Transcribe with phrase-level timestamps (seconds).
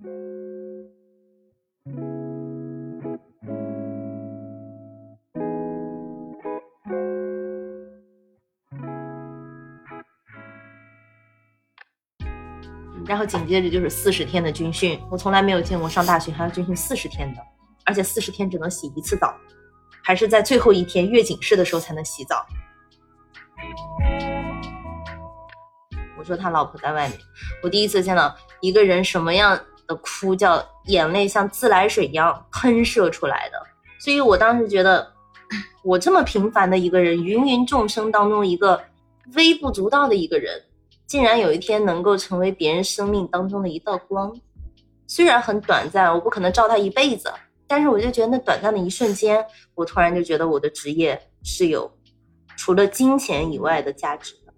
[0.00, 0.06] 然
[13.18, 17.42] 后紧接着就是四十天的军训，我从来没有见过上大学还要军训四十天的，
[17.84, 19.34] 而且四十天只能洗一次澡，
[20.04, 22.46] 还是在最后一天阅警式的时候才能洗澡。
[26.16, 27.18] 我说他老婆在外面，
[27.64, 29.58] 我第一次见到一个人什么样
[29.88, 33.60] 的哭叫眼泪像自来水一样喷射出来的，
[33.98, 35.10] 所以我当时觉得，
[35.82, 38.80] 我这么平凡的一个人，芸芸众生当中一个
[39.34, 40.62] 微不足道的一个人。
[41.06, 44.30] 竟然有一天能够成为别人生命当中的一道光，
[45.06, 47.32] 虽然很短暂，我不可能照他一辈子，
[47.66, 49.42] 但是我就觉得那短暂的一瞬间，
[49.74, 51.90] 我突然就觉得我的职业是有
[52.58, 54.52] 除了金钱以外的价值的。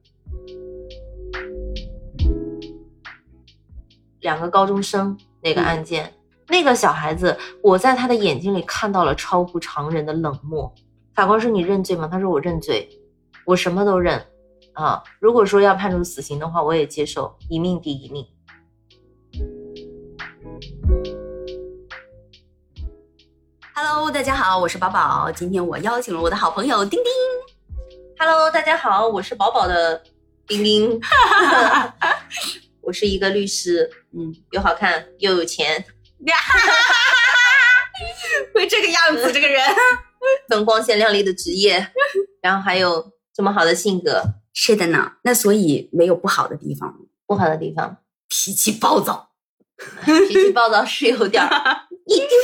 [4.20, 6.12] 两个高中生那个案件，
[6.48, 10.73] 那个小孩子，我在他的眼睛里看到了超乎常人的冷漠。
[11.15, 12.88] 法官说：“你认罪吗？”他说：“我认罪，
[13.45, 14.23] 我什么都认。”
[14.74, 18.27] 啊，如果说要判处死刑的话，我也接受，一命抵一命。
[23.74, 27.12] Hello，大家好，我是宝宝，今天我邀请了我的好朋友丁丁。
[28.18, 30.02] Hello，大家好，我是宝宝的
[30.46, 31.01] 丁丁。
[32.91, 35.85] 我是一个律师，嗯，又好看又有钱，
[38.52, 39.63] 会这个样子，这个人
[40.49, 41.93] 很光鲜亮丽的职业，
[42.43, 44.24] 然后还有这么好的性格。
[44.52, 46.93] 是的呢，那所以没有不好的地方，
[47.29, 49.30] 不好的地方，脾气暴躁，
[50.05, 51.45] 脾气暴躁是有点
[52.07, 52.37] 一丢丢。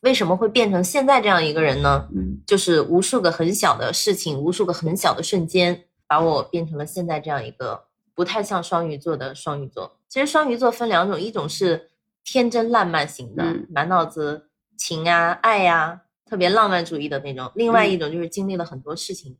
[0.00, 2.08] 为什么会变成现在这样一个人呢？
[2.16, 7.84] 嗯，就是无数个很小的事情，无数个很小的瞬间，把我变成了现在这样一个
[8.16, 10.00] 不太像双鱼座的双鱼座。
[10.08, 11.90] 其实双鱼座分两种，一种是
[12.24, 19.36] 天真烂漫型的，满脑子情啊爱呀，特别浪漫主义的那种；另外一种就是经历了很多事情。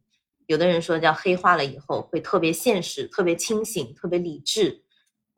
[0.47, 4.83] 有的人说叫黑化了以后会特别现实、特别清醒、特别理智，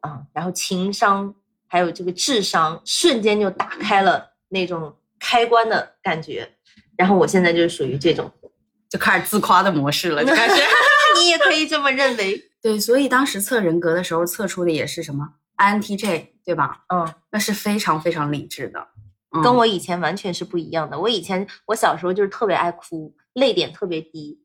[0.00, 1.34] 啊，然后情商
[1.68, 6.50] 还有这个智商瞬间就打开了那种开关的感觉。
[6.96, 8.28] 然后我现在就是属于这种，
[8.88, 10.60] 就开始自夸的模式了，就开始。
[11.20, 12.50] 你也可以这么认为。
[12.62, 16.84] 对，所以当时测人格的时候测出的也是什么 INTJ，对吧？
[16.92, 18.88] 嗯，那是非常非常理智的，
[19.42, 20.98] 跟我以前完全是不一样的。
[20.98, 24.42] 我以前我小时候就是特别爱哭，泪点特别低。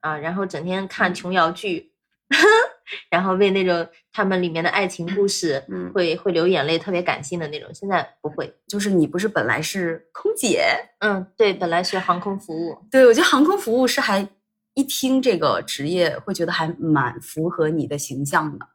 [0.00, 1.90] 啊，然后整天看琼瑶剧，
[3.10, 7.68] 然后为那种他们里面的爱情故事，嗯，会会流眼泪，特别感性的那种。
[7.74, 10.64] 现在不会，就是你不是本来是空姐？
[11.00, 12.78] 嗯，对，本来学航空服务。
[12.88, 14.28] 对，我觉得航空服务是还
[14.76, 18.68] 一听这个职业会觉得还蛮符合你的形象的。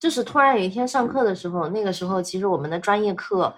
[0.00, 3.54] 就是突然有一天上课的时候，那个时候其实我们的专业课，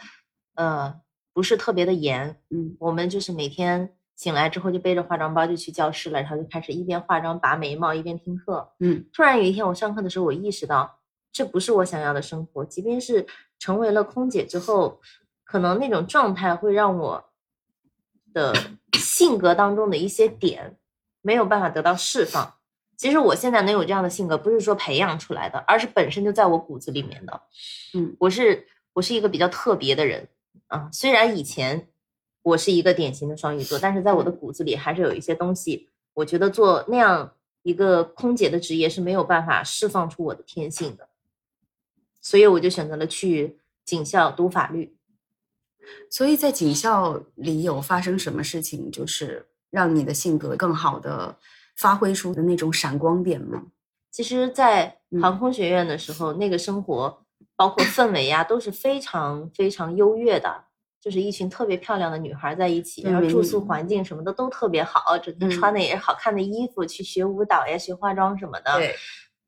[0.57, 1.01] 呃，
[1.33, 3.95] 不是特别的严，嗯，我们就是每天。
[4.17, 8.71] 醒来之后就背着化妆包就去教室了，然后就开始一边化妆拔眉毛一边听课。
[8.81, 11.01] 嗯，突然有一天我上课的时候，我意识到
[11.33, 12.63] 这不是我想要的生活。
[12.63, 13.27] 即便是
[13.59, 15.01] 成为了空姐之后，
[15.43, 17.33] 可能那种状态会让我
[18.35, 18.55] 的
[18.99, 20.77] 性格当中的一些点
[21.23, 22.55] 没有办法得到释放。
[22.97, 27.43] 其实我现在能有这样的性格，不是说培养出来的，而是本身就在我骨子里面的。
[27.95, 30.29] 嗯，我是我是一个比较特别的人
[30.67, 31.87] 啊，虽然以前。
[32.43, 35.91] 我是一个典型的双鱼座，但是在我的骨子里还是有一些东西。
[36.15, 41.07] 我觉得做那样一个空姐的职业是没有办法释放出我的天性的，
[42.23, 44.97] 所以我就选择了去警校读法律。
[46.09, 51.37] 所以在警校里有发生什么事情，就是让你的性格更好的
[51.77, 53.63] 发挥出的那种闪光点吗？
[54.11, 57.25] 其实，在航空学院的时候，那个生活
[57.57, 60.65] 包括氛围呀，都是非常非常优越的。
[61.01, 68.77] 就是一群特别漂亮的女孩在一起，然后住宿环境什么的都特别好，整天穿的也是好看的衣服，去学舞蹈呀、学化妆什么的。
[68.77, 68.95] 对，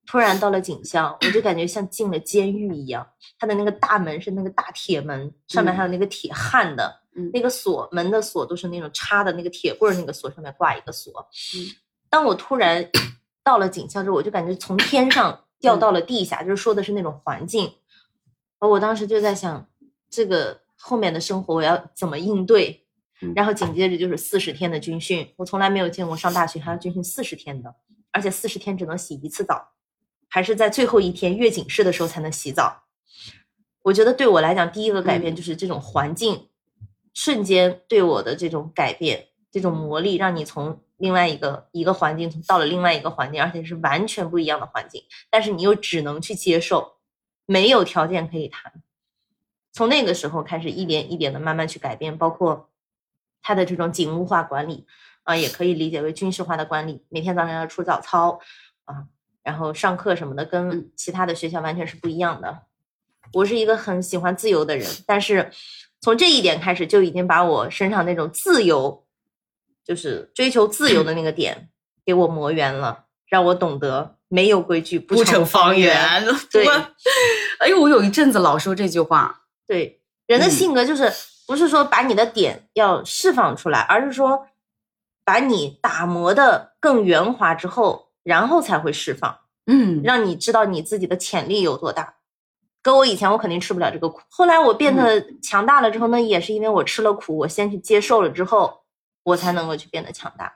[0.06, 3.06] 突然到了警校，我就感觉像进了监狱一样。
[3.38, 7.01] 它的那个大门是那个大铁门，上面还有那个铁焊的，
[7.32, 11.12] 那个锁门的锁都是那种插的那个铁棍儿，那个锁上面挂一个锁。
[11.56, 11.66] 嗯，
[12.08, 12.88] 当我突然
[13.44, 17.72] 到了警校之后，我就感觉从天上掉到了地下，就是说的是那种环境。
[18.58, 19.68] 而我当时就在想，
[20.10, 20.60] 这个。
[20.84, 22.84] 后面的生活我要怎么应对？
[23.36, 27.72] 然后紧接着就是四十天的军训，我从来没有见过上大学还要军训四十天的，
[28.10, 29.74] 而且四十天只能洗一次澡，
[30.28, 32.82] 还是在最后一天阅警式的时候才能洗澡。
[33.82, 36.48] 我觉得对我来讲，第一个改变就是这种环境
[37.14, 46.94] 瞬间对我的这种改变，这种魔力，让你从另外一个一个环境到了另外一个环境，而且是完全不一样的环境，但是你又只能去接受，
[47.46, 48.72] 没有条件可以谈。
[49.72, 52.70] 从那个时候开始，一点一点的慢慢去改变，包括
[53.40, 54.86] 他的这种警务化管理
[55.22, 57.04] 啊，也可以理解为军事化的管理。
[57.08, 58.38] 每天早上要出早操
[58.84, 59.06] 啊，
[59.42, 62.62] 然后上课什么的，跟其他的学校完全是不一样的。
[63.32, 65.50] 我是一个很喜欢自由的人，但是
[66.02, 69.04] 从这一点开始，就已经把我身上那种自由，
[69.84, 71.68] 就是追求自由的那个点，
[72.04, 76.22] 给我磨圆了，让我懂得没有规矩不成方圆。
[76.50, 76.66] 对，
[77.60, 79.44] 哎呦，我有一阵子老说这句话。
[79.66, 81.10] 对，人的性格就是
[81.46, 84.48] 不是说把你的点要释放出来，而是说
[85.24, 89.38] 把你打磨的更圆滑之后，然后才会释放。
[89.66, 92.16] 嗯，让你知道你自己的潜力有多大。
[92.84, 94.20] 跟我以前，我肯定吃不了这个苦。
[94.28, 98.80] 后来我变得强大了之后，那也是因为我吃了苦，我先去接受了之后，
[99.22, 100.52] 我才能够去变得强大。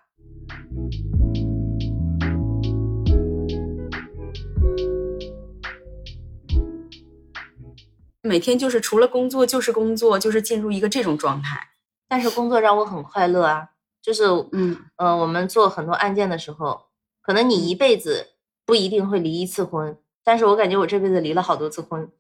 [8.23, 11.69] 每天就是除了工作就是工作，就是进入一个这种状态。
[12.08, 13.69] 但是工作让我很快乐啊，
[14.02, 16.87] 就是嗯呃，我们做很多案件的时候，
[17.22, 18.31] 可能你一辈子
[18.64, 19.96] 不一定会离一次婚。
[20.26, 22.11] 但是我感觉我这辈子离了好多次婚，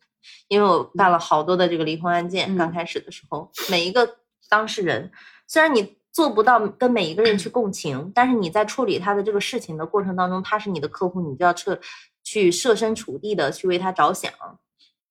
[0.46, 2.56] 因为我办了好多的这个离婚案件。
[2.56, 4.18] 刚开始的时候，每一个
[4.48, 5.10] 当事人，
[5.48, 11.76] 虽然你做不到跟每一个人去共情，但是你在处理他的这个事情的过程当中，他是你的客户，你就要彻
[12.22, 14.32] 去设身处地的去为他着想。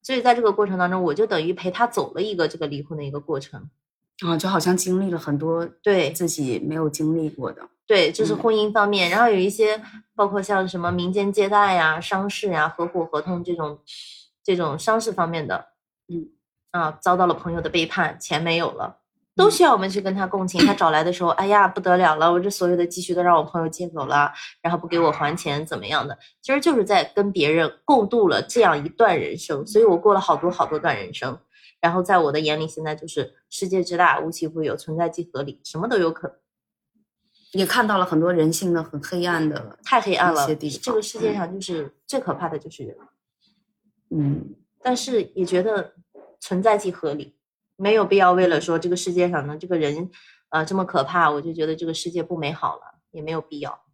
[0.02, 3.70] 所以在这个过程当中，我就等于陪他走了一个这个离婚的一个过程。
[4.26, 7.68] 啊，就好像经历了很多对自己没有经历过的。
[7.88, 9.82] 对，就是婚姻方面，然后有一些
[10.16, 13.80] 包括像什么民间借贷呀、商事呀、合伙合同这种
[14.44, 15.68] 这种商事方面的，
[16.08, 16.30] 嗯
[16.72, 18.98] 啊，遭到了朋友的背叛，钱没有了，
[19.36, 20.66] 都需要我们去跟他共情。
[20.66, 26.18] 他找来的时候，哎呀不得了了，我这所有的积蓄都让我朋友借走了，然后不给我还钱，怎么样的？
[26.42, 31.38] 其实就是在跟别人共度了这样一段人生，所以我过了好多好多段人生。
[31.80, 36.36] 然后在我的眼里，现在就是世界之大，无奇不有，存在即合理，什么都有可能。
[37.56, 40.46] 也看到了很多人性的很黑暗的，太黑暗了。
[40.56, 42.98] 这个世界上就是最可怕的就是人，
[44.10, 45.94] 嗯，但是也觉得
[46.42, 47.38] 存在即合理，
[47.78, 50.12] 没有必要为了说这个世界上呢这个人，
[50.50, 53.86] 呃这么可怕，我就觉得这个世界不美好了，也没有必要。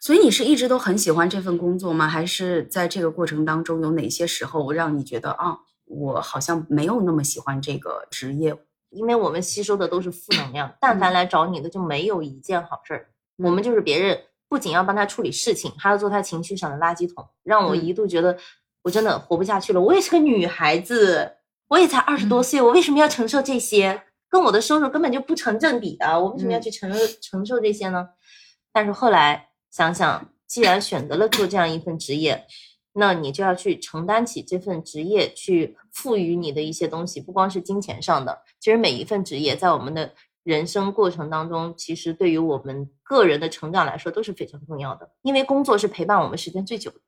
[0.00, 2.06] 所以你是一直都很喜欢这份工作吗？
[2.06, 8.56] 还是在这个过程当中有哪些时候让你觉得啊，我好像没有那么喜欢这个职业？
[8.96, 13.08] 因为我们吸收的都是负能量，但凡来找你的就没有一件好事儿。
[13.36, 18.36] 我们就是别人不仅要帮他处理事情，还要做他情绪上的垃圾桶，让我一度觉得
[18.82, 19.80] 我真的活不下去了。
[19.80, 21.34] 我也是个女孩子，
[21.68, 24.02] 我也才二十多岁，我为什么要承受这些？
[24.28, 28.08] 跟我的收入根本就不成正比的，我为什么要去承受承受这些呢？
[28.72, 32.46] 但是后来想想，既然选择了做这样一份职业。
[32.98, 38.38] 那你就要去承担起这份职业，去赋予你的一些东西，不光是金钱上的。
[38.66, 45.08] 其实每一份职业在我们的人生过程当中，其实对于我们个人的成长来说都是非常重要的。
[45.22, 46.98] 因为工作是陪伴我们时间最久的。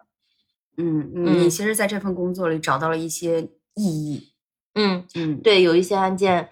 [0.76, 3.43] 嗯嗯，你其实在这份工作里找到了一些
[3.75, 4.32] 意义。
[4.75, 6.49] 嗯嗯，对，有一些案件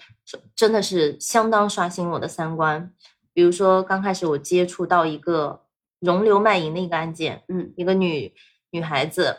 [0.57, 2.93] 真的是相当刷新我的三观。
[3.33, 5.63] 比如说刚开始我接触到一个
[6.01, 8.35] 容留卖淫的一个案件，嗯，一个女。
[8.73, 9.37] 女孩子，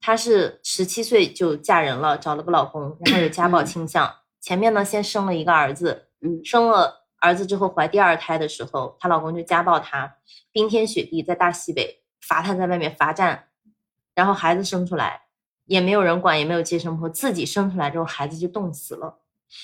[0.00, 4.14] 她是十七岁就嫁人了，找了个老公，然后有家暴倾向。
[4.40, 10.16] 前面呢，先生了一个儿子，嗯，生了儿子之后怀第二胎的时候，她老公就家暴她，
[10.52, 13.48] 冰天雪地在大西北罚她在外面罚站，
[14.14, 15.22] 然后孩子生出来
[15.66, 19.18] 也没有人管，也没有接生婆，自己生出来之后孩子就冻死了，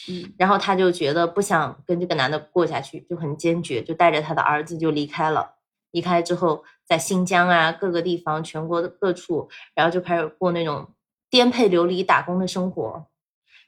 [0.09, 5.57] 嗯，然后她就觉得不想跟这个男的过下去，就很坚决，就带着她的儿子就离开了。
[5.91, 6.65] 离开之后。
[6.87, 10.87] 在新疆啊，各个地方，全国的各处，然后就开始过那种
[11.31, 13.07] 颠沛流离打工的生活。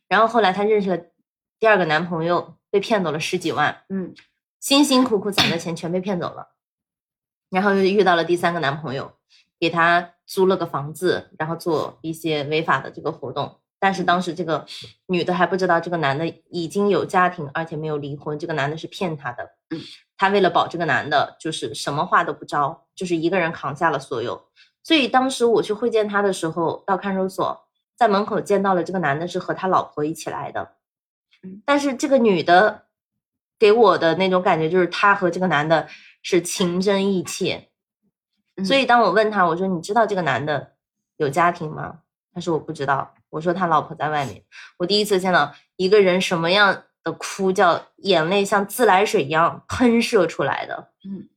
[0.08, 1.02] 然后后来她认识了
[1.58, 4.14] 第二个男朋友，被骗走了十几万，嗯，
[4.60, 6.54] 辛辛苦苦攒的钱全被骗走了。
[7.50, 9.12] 然后又遇到了第三个男朋友，
[9.58, 13.60] 给她租了个房子，然后做一些违法的这个活动。
[13.78, 14.66] 但是当时这个
[15.06, 18.38] 女的还不知道这个男的已经有家庭，而且没有离婚。
[18.38, 19.44] 这个男的是骗她的。
[19.70, 19.80] 嗯，
[20.16, 24.48] 她为了保这个男的，就是什么话都不招，就是一个人扛下了所有。
[24.82, 27.65] 所以当时我去会见他的时候，到看守所，
[27.96, 30.76] 在门口见到了这个男的，是和他老婆一起来的。
[31.42, 32.84] 嗯，但是这个女的
[33.58, 35.88] 给我的那种感觉，就是她和这个男的
[36.22, 37.68] 是情真意切。
[38.64, 40.72] 所以当我问他，我说你知道这个男的
[41.16, 42.00] 有家庭吗？
[42.32, 43.14] 他说我不知道。
[43.28, 44.42] 我说他老婆在外面。
[44.78, 50.90] 我第一次见到一个人什么样的哭，叫眼泪像自来水一样喷射出来的。
[51.04, 51.28] 嗯，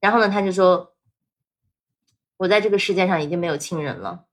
[0.00, 0.92] 然后呢，他就说，
[2.36, 4.24] 我在这个世界上已经没有亲人了。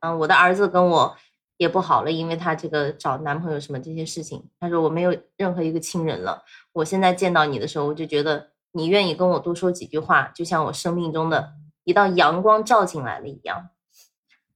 [0.00, 1.16] 嗯，我的儿子跟我
[1.56, 4.48] 也不好了，因为她这个找男朋友什么这些事情。
[4.60, 13.70] 她说我没有任何一个亲人了，我现在见到你的时候，我就觉得你愿意跟我多说几句话，就像我生命中的一道阳光照进来了一样。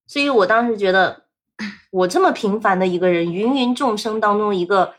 [0.06, 1.24] 所以我当时觉得，
[1.90, 4.94] 我这么平凡的一个人，芸芸众生当中一个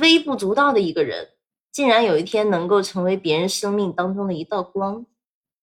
[0.00, 1.28] 微不足道的一个人，
[1.72, 5.06] 竟然有一天能够成为别人生命当中的一道光。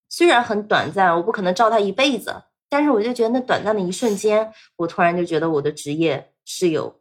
[0.10, 7.00] 虽然很短暂，我不可能照他一辈子，但是我就觉得那短暂的一瞬间，我突然就觉得我的职业是有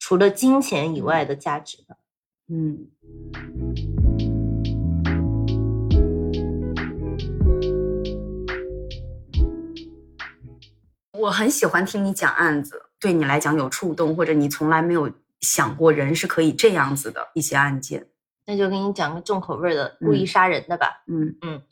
[0.00, 1.96] 除了金钱以外的价值的。
[2.48, 2.88] 嗯。
[11.12, 15.08] 我很喜欢听你讲案子，对你来讲有触动，或者你从来没有
[15.42, 18.04] 想过人是可以这样子的一些案件。
[18.46, 21.04] 那就给你讲个重口味的故意杀人的吧。
[21.06, 21.62] 嗯嗯，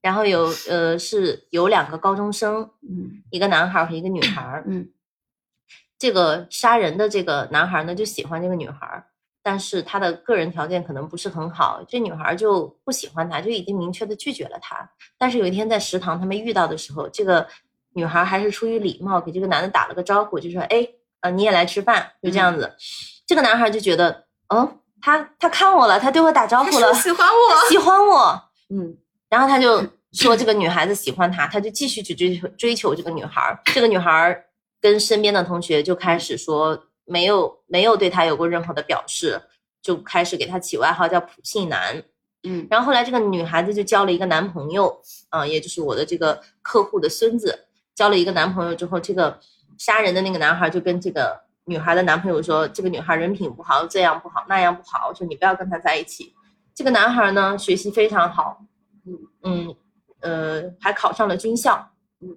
[0.00, 4.62] 然后有呃是有两个高中生，嗯一个男孩和一个女孩。
[4.66, 4.88] 嗯
[5.98, 9.04] 这个杀人的这个男孩呢就喜欢这个女孩，
[9.42, 14.88] 但是他的个人条件可能不是很好，这女孩就不喜欢他，就已经明确的拒绝了他。
[15.18, 17.46] 但是有一天在食堂他们遇到的时候，这个。
[17.94, 20.86] 女孩还是出于礼貌给这个男的打了个招呼，就说：“哎，
[21.20, 22.76] 呃，你也来吃饭。”就这样子，
[23.26, 28.96] 这个男孩就觉得，嗯，他他看我了，他对我打招呼了，喜欢我，喜欢我，嗯。
[29.28, 33.60] 然后他就说这个女孩子喜欢他，他就继续去追求追求这个女孩。
[33.66, 34.44] 这个女孩
[34.80, 39.40] 跟身边的同学就开始说，没有没有对他有过任何的表示，
[39.82, 42.02] 就开始给他起外号叫“普信男”。
[42.44, 42.66] 嗯。
[42.70, 47.66] 然后后来这个女孩子就交了一个男朋友，啊，也就是我的这个客户的孙子。
[47.94, 49.40] 交了一个男朋友之后，这个
[49.76, 56.32] 杀人的那个男孩就跟这个女孩的男朋友说：“这个女孩人品不好，这样不好，那样不好，说你不要跟她在一起。”
[56.72, 58.62] 这个男孩呢，学习非常好，
[59.08, 59.76] 嗯嗯
[60.20, 62.36] 呃，还考上了军校，嗯，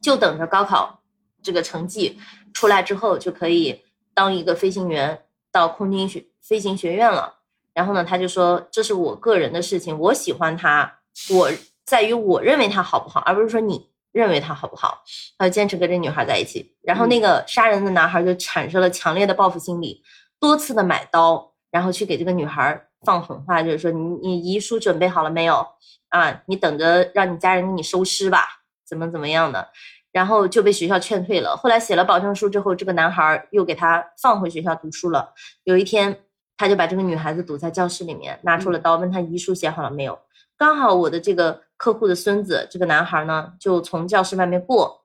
[0.00, 1.02] 就等着高考
[1.42, 2.18] 这个成绩
[2.52, 3.82] 出来之后，就可以
[4.14, 7.34] 当一个飞行员到空军学飞行学院了。
[7.74, 11.50] 然后呢，他就说：“这是我个人的事情，我喜欢他，我
[11.84, 15.04] 在于我认为他好不好，而不是说你。”认为他好不好？
[15.36, 20.02] 他就坚持跟这女孩在一起，然后那个杀人的男孩就产生了强烈的报复心理，
[20.40, 25.66] 多次的买刀，然后去给这个女孩放狠话，就是说你你遗书准备好了没有
[26.08, 26.42] 啊？
[26.46, 29.68] 你等着让你家人给你收尸吧，怎么怎么样的？
[30.10, 31.56] 然后就被学校劝退了。
[31.56, 35.32] 后来写了保证书之后，这个男孩又给他放回学校读书了。
[35.64, 36.24] 有一天，
[36.56, 40.18] 他就把这个女孩子堵在教室里面，拿出了刀，问他遗书写好了没有？
[40.56, 45.00] 刚好我的这个客户的孙子，这个男孩呢，就从教室外面过，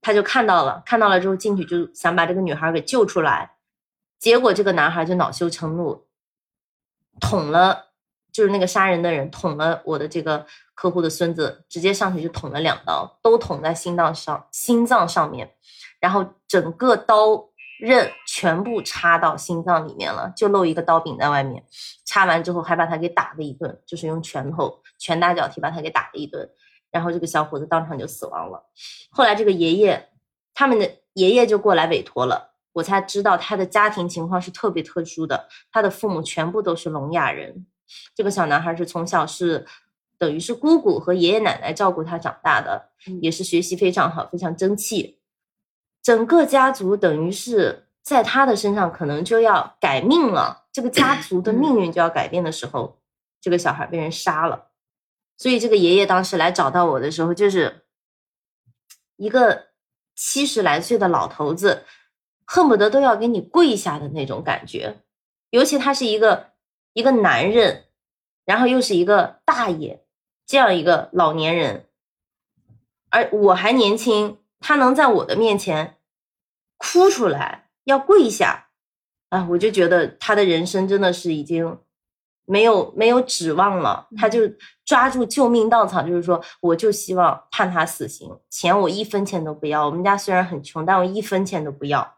[0.00, 3.56] 他就看到了，看到了之后进去就想把这个女孩给救出来，
[4.18, 6.03] 结果这个男孩就恼羞成怒，
[7.20, 7.86] 捅了，
[8.32, 15.54] 就是那个杀人的人捅了我的这个客户的孙子，直接上去就捅了两刀，都捅在心脏上，心脏上面，
[16.00, 17.48] 然后整个刀。
[17.80, 21.62] 刃全部插到心脏里面了，就露一个刀柄在外面。
[22.06, 26.48] 插完之后还把他给打了一顿，就是用拳头拳打脚踢把他给打了一顿。
[26.92, 28.64] 然后这个小伙子当场就死亡了。
[29.10, 30.08] 后来这个爷爷，
[30.54, 35.48] 他们的爷爷就过来委托了，我才知道他的家庭情况是特别特殊的。
[35.72, 37.66] 他的父母全部都是聋哑人，
[38.14, 39.66] 这个小男孩是从小是
[40.18, 42.90] 等于是姑姑和爷爷奶奶照顾他长大的，
[43.22, 45.20] 也是学习非常好，非常争气。
[46.02, 50.66] 整个家族等于是在他的身上，可能就要改命了。
[50.70, 52.98] 这个家族的命运就要改变的时候，
[53.40, 54.70] 这个小孩被人杀了。
[55.38, 57.84] 所以这个爷爷当时来找到我的时候，就是
[59.16, 59.68] 一个
[60.14, 61.84] 七十来岁的老头子，
[62.44, 64.96] 恨不得都要给你跪下的那种感觉。
[65.50, 66.52] 尤其他是一个
[66.92, 67.84] 一个男人，
[68.44, 70.04] 然后又是一个大爷，
[70.46, 71.86] 这样一个老年人，
[73.10, 74.38] 而我还年轻。
[74.66, 75.98] 他能在我的面前
[76.78, 78.68] 哭出来，要跪下
[79.28, 79.46] 啊！
[79.50, 81.80] 我就觉得他的人生真的是已经
[82.46, 84.08] 没有没有指望了。
[84.16, 84.40] 他就
[84.86, 89.84] 抓住救命稻草，就是说，我就希望判他死刑，钱我一分钱都不要。
[89.84, 92.16] 我们家虽然很穷，但我一分钱都不要。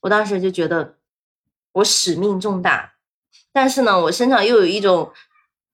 [0.00, 0.96] 我当时就觉得
[1.72, 2.94] 我使命重大，
[3.52, 5.12] 但是呢，我身上又有一种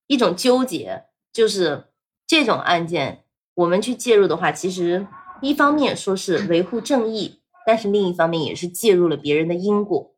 [0.07, 1.87] 一种纠结，就是
[2.27, 5.07] 这种案件我们去介入的话，其实。
[5.41, 10.15] 一方面说是维护正义，但是另一方面也是介入了别人的因果。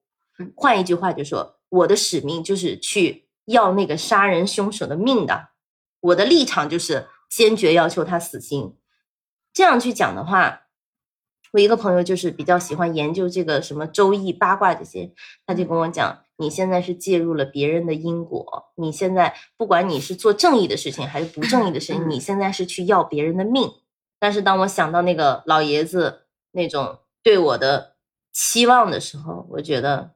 [0.54, 5.48] 换一句话就说，我的使命就是去要那个杀人凶手的命的，
[5.98, 8.76] 我的立场就是坚决要求他死刑。
[9.52, 10.65] 这样去讲的话，
[11.56, 15.10] 我一个朋友就是比较喜欢研究这个什么周易八卦这些，
[15.46, 23.72] 他就跟我讲，你现在是介入了别人的因果，你现在不管你是做正义的事情还是不正义的事情，你现在是去要别人的命。
[24.18, 27.96] 但是当我想到那个老爷子那种对我的
[28.34, 30.10] 期望的时候，我觉得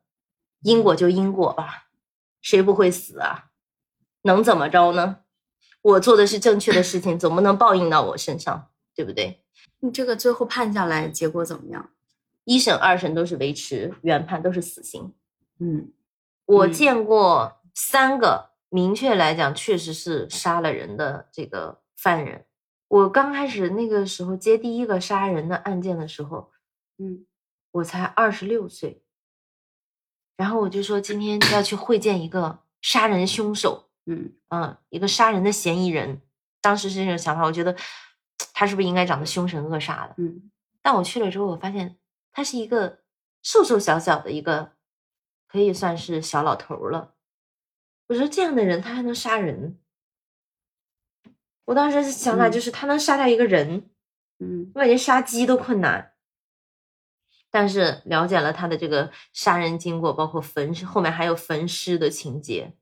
[0.60, 1.86] 因果就因果吧，
[2.42, 3.46] 谁不会死啊？
[4.24, 5.20] 能怎么着呢？
[5.80, 9.42] 我做的是正确的事情，总不能报应到我身上，对不对？
[9.80, 11.90] 你这个最后判下来结果怎么样？
[12.44, 15.12] 一审、二审都是维持原判，都是死刑。
[15.58, 15.92] 嗯，
[16.46, 22.46] 我嗯见过三个，明确来讲，确实是杀了人的这个犯人。
[22.88, 26.50] 我刚开始那个时候接第一个杀人的案件的时候，
[26.98, 27.26] 嗯
[27.72, 29.02] 我才二十六岁，
[30.36, 36.20] 然后我就说今天要去会见一个杀人凶手，嗯嗯，一个杀人的嫌疑人。
[36.60, 37.76] 当时是这种想法，我觉得
[38.60, 40.14] 他是不是应该长得凶神恶煞的？
[40.18, 40.50] 嗯
[40.82, 41.96] 但我去了之后，我发现
[42.30, 42.98] 他是一个
[43.42, 44.72] 瘦瘦小小的一个，
[45.48, 47.14] 可以算是小老头了。
[48.08, 49.78] 我说这样的人他还能杀人？
[51.64, 53.88] 我当时想法嗯就是他能杀掉一个人，
[54.40, 56.12] 嗯我感觉杀鸡都困难。
[57.50, 62.74] 但是了解了他的这个杀人经过，包括焚尸，后面还有焚尸的情节。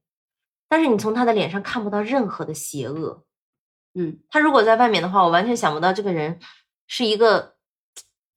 [0.68, 3.24] 但是你从他的脸上看不到任何的邪恶。
[3.94, 6.38] 嗯他如果在外面的话，我完全想不到这个人
[6.86, 7.54] 是一个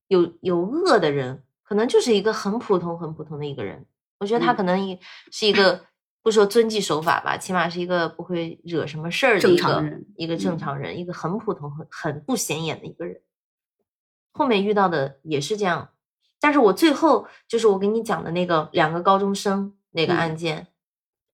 [0.07, 3.85] 有有恶的人，可能就是一个很普通很普通的一个人。
[4.19, 4.99] 我觉得他嗯可能也
[5.31, 5.85] 是一个
[6.21, 13.21] 不说遵纪守法吧，起码是一个不会惹什么事儿的一个常人一个正嗯常人，一个很普通很很不显眼的一个人。
[14.31, 15.89] 后面遇到的也是这样，
[16.39, 20.67] 但是我最后就是我给你讲的那个两个高中生那个嗯案件，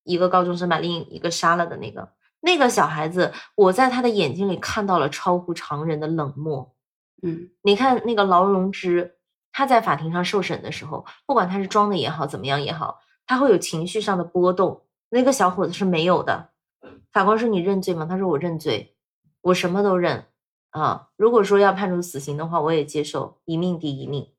[0.04, 6.76] 一个高中生把另一个杀了的那个那个小孩子，我在他的眼睛里看到了超乎常人的冷漠。
[7.24, 9.16] 嗯你看那个劳荣枝，
[9.52, 14.86] 他在法庭上受审的时候，不管他是装的也好，怎么样也好，他会有情绪上的波动。
[15.10, 16.50] 那个小伙子是没有的。
[17.12, 18.96] 法官说：“你认罪吗？”他说：“我认罪，
[19.42, 20.26] 我什么都认
[20.70, 21.08] 啊。
[21.16, 24.32] 如果说要判处死刑的话，我也接受，一命抵一命。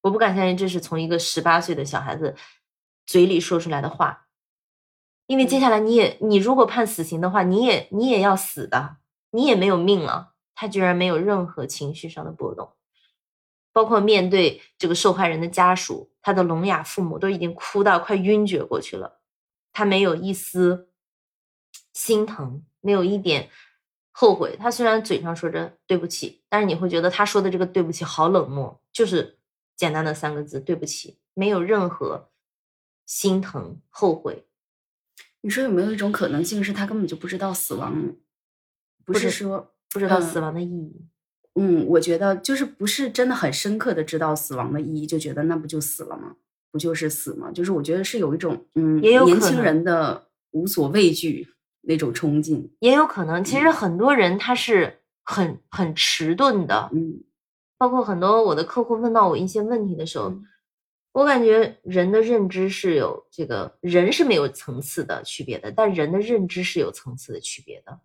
[0.00, 2.34] 我不敢相信这是从一个十八岁的小孩子
[3.06, 4.27] 嘴里说出来的话，
[5.28, 8.96] 因为接下来你也，你如果判死刑的话，你也你也要死的，
[9.30, 10.32] 你也没有命了。
[10.54, 12.72] 他居然没有任何情绪上的波动。
[13.74, 19.20] 包括面对这个受害人的家属，他的聋哑父母都已经哭到快晕厥过去了，
[19.70, 20.88] 他没有一丝
[21.92, 23.50] 心疼，没有一点
[24.10, 24.56] 后悔。
[24.58, 29.38] 他虽然嘴上说着对不起，但是你会觉得他说的这个对不起好冷漠，就是
[29.76, 32.30] 简单的三个字对不起，没有任何
[33.04, 34.47] 心疼后悔。
[35.42, 37.94] 你说有没有一种可能性是他根本就不知道死亡，
[39.04, 41.06] 不是说不知道嗯死亡的意义，
[41.54, 46.36] 嗯，我觉得就是不是真的很深刻的知道死亡的意义，就觉得那不就死了吗？
[46.70, 47.50] 不就是死吗？
[47.52, 51.48] 就是我觉得是有一种嗯，也有年轻人的无所畏惧
[51.82, 52.70] 那种冲劲。
[52.80, 53.42] 也有可能。
[53.42, 57.24] 其实很多人他是很很迟钝的，嗯
[57.78, 60.44] 包括很多我的客户问到我一些问题的时候，嗯
[61.12, 67.98] 我感觉人的认知是有这个人是没有层次的区别的，但人的认知是有层次的区别的。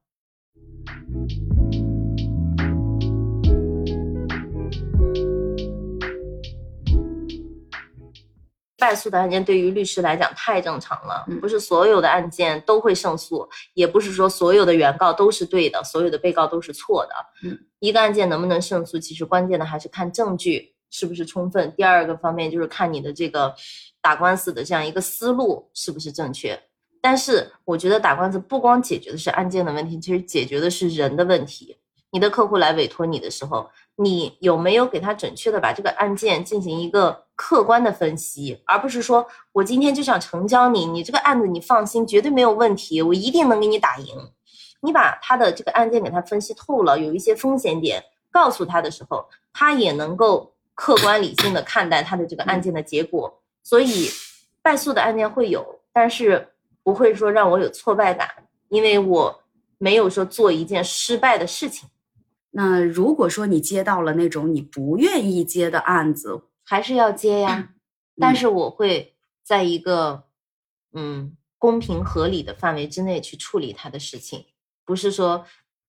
[8.77, 17.13] 败诉的案件对于律师来讲太正常了，嗯不是所有的案件都会胜诉，也不是说所有的原告都是对的，所有的被告都是错的。
[17.47, 21.73] 嗯，一个案件能不能胜诉，其实关键的还是看证据是不是充分。
[21.75, 23.53] 第二个方面就是看你的这个
[23.99, 26.57] 打官司的这样一个思路是不是正确。
[27.01, 31.75] 但是我觉得打官司不光解决的是案件的问题，其实解决的是人的问题。
[32.11, 44.15] 你的客户来委托你的时候，你有没有给他准确的把这个案件进行一个客观的分析，而不是说我今天就想成交你，你这个案子你放心，绝对没有问题，我一定能给你打赢。
[44.81, 53.41] 你把他的这个案件给他分析透了，有一些风险点告诉他的时候，他也能够客观理性的看待他的这个案件的结果。
[53.63, 54.09] 所以
[54.61, 56.49] 败诉的案件会有，但是
[56.83, 58.29] 不会说让我有挫败感，
[58.69, 59.43] 因为我
[59.77, 61.89] 没有说做一件失败的事情。
[62.51, 67.69] 那如果说你接到了那种你不愿意接的案子，还是要接呀，
[68.19, 70.23] 但嗯是我会在一个
[70.93, 74.45] 嗯公平合理的范围之内去处理他的事情，
[74.85, 75.45] 不是说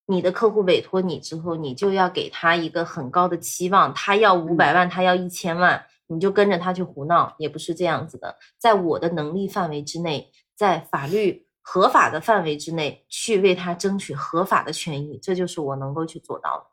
[0.07, 16.67] 你的客户委托你之后，你就要给他一个很高的期望，他要五百万，他要一千万，你就跟着他去胡闹，也不是这样子的，在我的能力范围之内，在法律合法的范围之内去为他争取合法的权益，这就是我能够去做到的。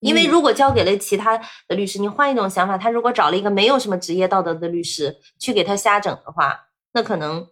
[0.00, 0.30] 因为嗯。
[0.30, 6.58] 如果交给了其他的律师，你换一种想法，他如果找了一个没有什么职业道德的律师去给他瞎整的话，
[6.92, 7.48] 那可能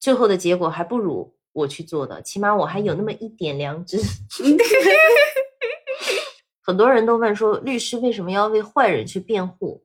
[0.00, 3.98] 最后的结果还不如我去做的，起码我还有那么一点良知。
[6.62, 9.82] 很多人都问说，律师为什么要为坏人去辩护？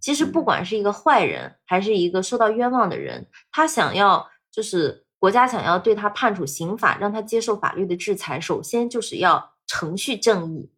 [0.00, 10.70] 其实不管是一个坏人，还是一个受到冤枉的人，他想要就是国家想要对他判处刑法，让他接受法律的制裁，首先就是要程序正义，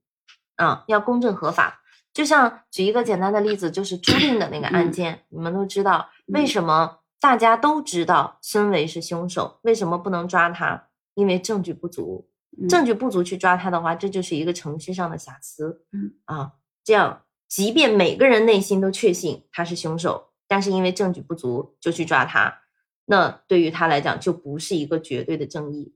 [0.56, 1.82] 啊，要公正合法。
[2.14, 10.88] 就像举一个简单的例子，就是朱令的那个案件，你们都知道为什么大家都知道孙维是凶手，为什么不能抓他？
[11.14, 12.28] 因为证据不足，
[12.68, 15.84] 证据不足去抓他的话，这就是一个程序上的瑕疵。
[15.92, 16.52] 嗯啊，
[16.82, 22.62] 这样即便每个人内心都确信他是凶手，但是因为证据不足就去抓他，
[23.04, 25.94] 那对于他来讲就不是一个绝对的正义。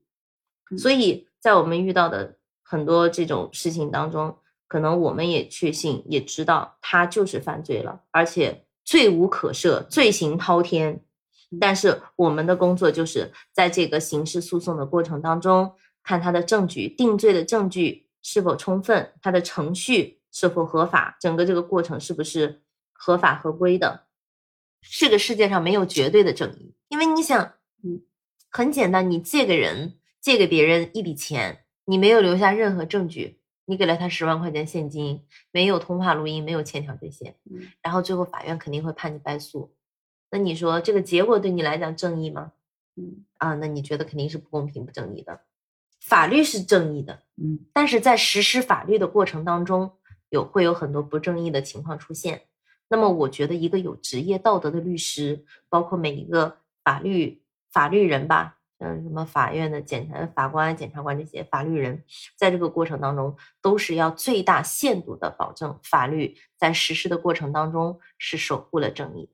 [0.77, 4.37] 所以在我们遇到的很多这种事情当中。
[4.67, 11.05] 可能我们也确信，也知道他就是犯罪了，而且罪无可赦，罪行滔天。
[11.59, 22.61] 但是我们的工作就是在这个刑事诉讼的过程当中，看他的证据，定罪的证据是否充分，他的程序是否合法，整个这个过程是不是
[22.93, 24.07] 合法合规的。
[24.81, 27.53] 这个世界上没有绝对的正义，因为你想，
[27.83, 28.01] 嗯，
[28.51, 33.39] 很简单，你借给人，借给别人一笔钱，你没有留下任何证据。
[33.67, 37.35] 你给了他十万块钱现金，没有通话录音，没有欠条这些，
[37.81, 39.73] 然后最后法院肯定会判你败诉。
[40.29, 42.51] 那你说这个结果对你来讲正义吗？
[42.95, 45.41] 嗯啊，那你觉得肯定是不公平、不正义的。
[46.01, 49.91] 法律是正义的，嗯，但是在实施法律的过程当中，
[50.29, 52.43] 有会有很多不正义的情况出现。
[52.87, 58.57] 那么，我觉得一个有职业道德的律师，包括每一个法律法律人吧。
[58.77, 62.03] 嗯，什么法院的检察法官、检察官这些法律人，
[62.35, 69.29] 在这个过程当中，都是要最大限度的保证法律在实施的过程当中是守护了正义。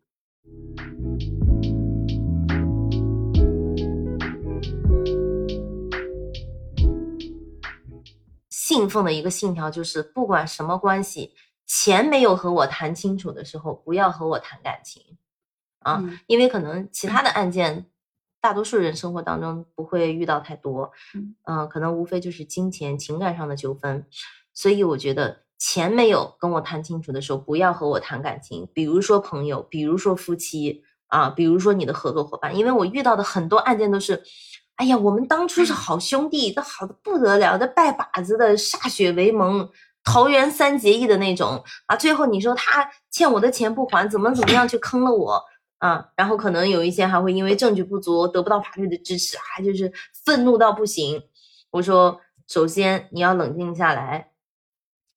[8.49, 11.33] 信奉的一个信条就是，不管什么关系，
[11.65, 15.17] 钱没有和我谈清楚的时候，不要和我谈感情。
[15.79, 17.87] 啊，因为可能其他的案件。
[18.43, 20.91] 大多数人生活当中不会遇到太多，
[21.43, 24.03] 嗯，可能无非就是金钱、情感上的纠纷，
[24.51, 34.23] 所以我觉得钱没有跟我谈清楚的时候，不要和我谈感情，比如说朋友，比如说夫妻啊，比如说你的合作伙伴，因为我遇到的很多案件都是，
[34.77, 39.69] 哎呀，我们当初是好兄弟，都好的不得了，的拜把子的歃血为盟，
[40.03, 45.43] 桃园三结义的那种啊，最后你说他欠我的钱不还，怎么怎么样去坑了我。
[45.77, 49.91] 啊，然后可能有一些还会因为证据不足得不到法律的支持啊，就是
[50.25, 51.23] 愤怒到不行。
[51.71, 54.30] 我说，首先你要冷静下来，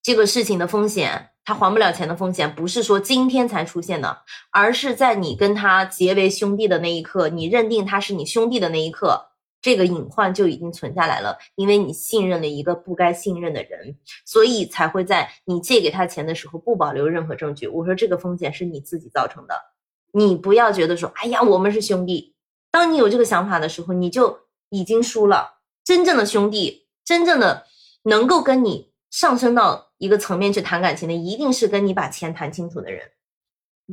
[0.04, 4.18] 这个事情的风险，他还不了钱的风险，不是说今天才出现的，
[4.52, 9.30] 而是在你跟他结为兄弟的那一刻，你认定他是你兄弟的那一刻，
[9.62, 17.66] 这个隐患就已经存下来了，因为你信任了一个不该信任的人，所以才会在你借给他钱的时候不保留任何证据。
[17.66, 19.54] 我说这个风险是你自己造成的。
[20.12, 22.34] 你不要觉得说，哎呀，我们是兄弟。
[22.70, 25.60] 当你有这个想法的时候，你就已经输了。
[25.82, 27.66] 真正的兄弟，真正的
[28.02, 33.11] 能够跟你上升到一个层面去谈感情的，一定是跟你把钱谈清楚的人。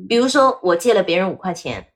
[0.08, 1.94] 比如说，我借了别人五块钱，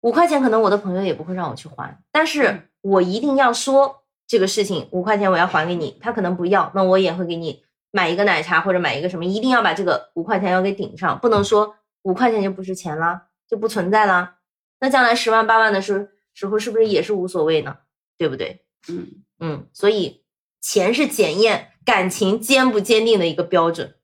[0.00, 5.98] 五块钱可能我的朋友也不会让我去还，但是我一定要说这个事情，五块钱我要还给你。
[6.00, 11.76] 他可能不要，那我也会给你买一个奶茶或者买一个什么，一定要把这个五块钱要给顶上，不能说。
[12.02, 14.34] 五块钱就不是钱了，就不存在了。
[14.78, 17.78] 那将来十万八万的时时候，是不是也是无所谓呢？
[18.18, 18.66] 对不对？
[18.90, 20.22] 嗯嗯，所以
[20.60, 23.94] 钱是检验感情坚不坚定的一个标准。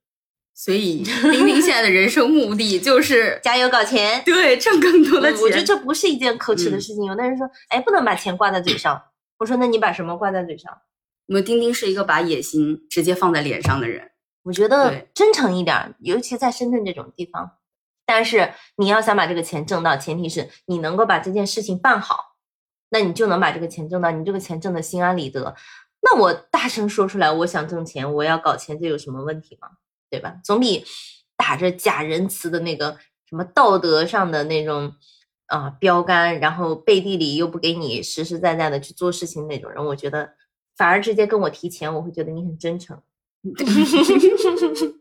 [0.55, 5.41] 所以玲玲现在的人生目的就是 加油搞钱，对，挣更多的钱。
[5.41, 7.05] 我觉得这不是一件可耻的事情。
[7.07, 9.03] 有的人说，哎，不能把钱挂在嘴上。
[9.39, 10.71] 我说，那你把什么挂在嘴上？
[11.29, 14.11] 我们丁丁是一个把野心直接放在脸上的人。
[14.43, 17.53] 我觉得真诚一点，尤其在深圳这种地方。
[18.05, 22.37] 但是你要想把这个钱挣到，前提是你能够把这件事情办好，
[22.91, 24.11] 那你就能把这个钱挣到。
[24.11, 25.55] 你这个钱挣的心安理得，
[26.13, 29.69] 那我大声说出来，我想挣钱，我要搞钱，这有什么问题吗？
[30.11, 30.41] 对吧？
[30.43, 30.85] 总比
[31.37, 34.93] 打着假仁慈的那个什么道德上的那种
[35.47, 40.35] 啊标杆，然后背地里又不给你实实在在的去做事情那种人，我觉得
[40.77, 43.01] 反而直接跟我提钱，我会觉得你很真诚。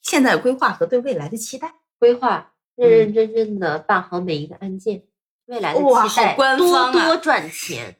[0.00, 5.02] 现在规划和对未来的期待，规划认认真真的办好每一个案件，
[5.46, 7.96] 未来的期待多多赚 钱，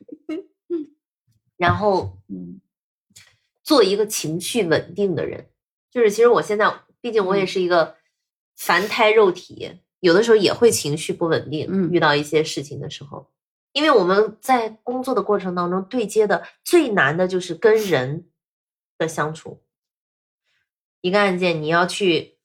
[1.57, 2.61] 然后嗯，
[3.63, 5.49] 做一个情绪稳定的人。
[5.91, 7.97] 就是其实我现在，毕竟我也是一个
[8.57, 11.67] 凡胎肉体，有的时候也会情绪不稳定。
[11.71, 13.31] 嗯遇到一些事情的时候，
[13.73, 18.29] 因为我们在工作的过程当中对接的最难的就是跟人
[18.99, 19.63] 的相处。
[21.01, 22.37] 一个案件，你要去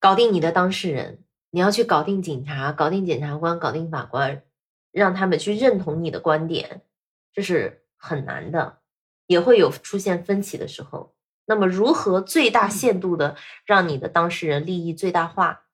[0.00, 4.42] 搞定你的当事人，你要去搞定警察、搞定检察官、搞定法官，
[4.90, 6.82] 让他们去认同你的观点，
[7.32, 8.80] 这是很难的，
[9.28, 11.14] 也会有出现分歧的时候。
[11.44, 15.66] 那么，如何最大限度的让你的当事人利益最大化？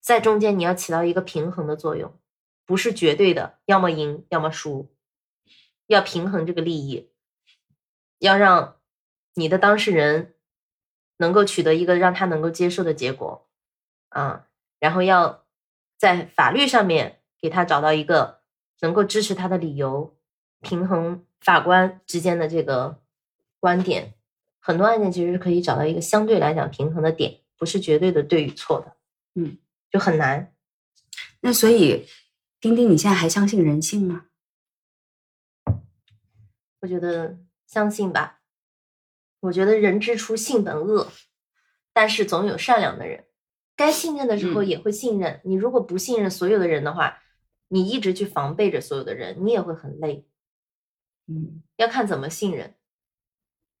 [0.00, 2.16] 在中间你要起到一个平衡的作用，
[2.64, 4.94] 不是绝对的，要么赢，要么输，
[5.88, 7.10] 要平衡这个利益，
[8.20, 8.76] 要让
[9.34, 10.36] 你的当事人
[11.16, 13.48] 能够取得一个让他能够接受的结果，
[14.10, 14.46] 啊，
[14.78, 15.44] 然后要
[15.96, 18.40] 在法律上面给他找到一个
[18.80, 20.16] 能够支持他的理由，
[20.60, 23.00] 平衡法官之间的这个
[23.58, 24.14] 观点。
[24.58, 28.96] 很多案件其实是可以找到一个相对来讲平衡的点，不是绝对的对与错的，
[29.34, 29.56] 嗯，
[29.90, 30.52] 就很难。
[31.40, 32.06] 那所以，
[32.60, 34.26] 丁丁，你现在还相信人性吗？
[36.80, 38.40] 我觉得相信吧。
[39.40, 41.10] 我觉得人之初性本恶，
[41.94, 43.24] 但是总有善良的人。
[43.74, 45.40] 该信任的时候也会信任。
[45.44, 47.22] 你如果不信任所有的人的话，
[47.68, 50.26] 你一直去防备着所有的人，你也会很累。
[51.30, 52.74] 嗯，要看怎么信任。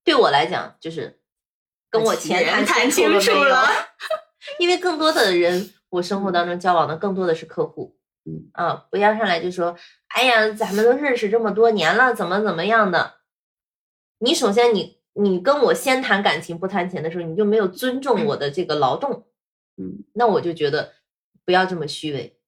[0.04, 1.20] 对我来讲，就是
[1.90, 3.66] 跟我钱谈清楚了，
[4.58, 8.48] 因为更多的人，我生活当中交往的更多的是客户，嗯。
[8.52, 9.76] 啊，不要上来就说，
[10.08, 13.16] 哎呀，咱们都认识这么多年了，怎么怎么样的？
[14.18, 19.26] 你首先，你你跟我先谈感情不谈钱的时候，你就没有尊重我的这个劳动，
[19.76, 20.94] 嗯，那我就觉得
[21.44, 22.39] 不要这么虚伪。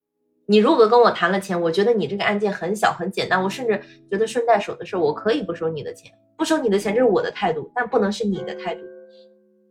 [0.52, 6.12] 你如果跟我谈了钱，我觉得你这个案件很小很简单，我甚至觉得顺带手的事，我可以不收你的钱。
[6.36, 8.82] 不收你的钱，这是我的态度，但不能是你的态度。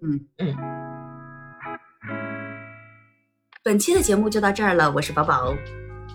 [0.02, 0.56] 嗯嗯。
[3.62, 5.54] 本期的节目就到这儿了，我是宝宝，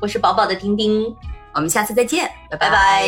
[0.03, 1.15] 我是宝宝的丁丁，
[1.55, 3.07] 我们下次再见，拜拜拜。